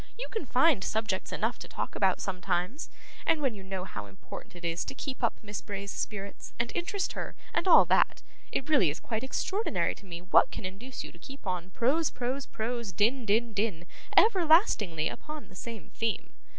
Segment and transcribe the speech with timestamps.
[0.17, 2.89] You can find subjects enough to talk about sometimes,
[3.23, 6.71] and when you know how important it is to keep up Miss Bray's spirits, and
[6.73, 11.03] interest her, and all that, it really is quite extraordinary to me what can induce
[11.03, 13.85] you to keep on prose, prose, prose, din, din, din,
[14.17, 16.33] everlastingly, upon the same theme.